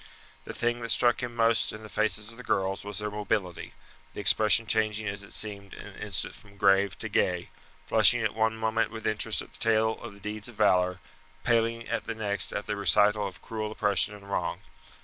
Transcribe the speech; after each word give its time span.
The 0.45 0.53
thing 0.55 0.79
that 0.81 0.89
struck 0.89 1.21
him 1.21 1.35
most 1.35 1.71
in 1.71 1.83
the 1.83 1.87
faces 1.87 2.31
of 2.31 2.37
the 2.37 2.41
girls 2.41 2.83
was 2.83 2.97
their 2.97 3.11
mobility, 3.11 3.75
the 4.15 4.19
expression 4.19 4.65
changing 4.65 5.07
as 5.07 5.21
it 5.21 5.31
seemed 5.31 5.75
in 5.75 5.85
an 5.85 5.99
instant 6.01 6.33
from 6.33 6.57
grave 6.57 6.97
to 6.97 7.07
gay 7.07 7.49
flushing 7.85 8.23
at 8.23 8.33
one 8.33 8.57
moment 8.57 8.89
with 8.89 9.05
interest 9.05 9.43
at 9.43 9.53
the 9.53 9.59
tale 9.59 10.01
of 10.01 10.23
deeds 10.23 10.47
of 10.47 10.55
valour, 10.55 10.99
paling 11.43 11.87
at 11.87 12.07
the 12.07 12.15
next 12.15 12.51
at 12.51 12.65
the 12.65 12.75
recital 12.75 13.27
of 13.27 13.43
cruel 13.43 13.71
oppression 13.71 14.15
and 14.15 14.27
wrong. 14.31 14.61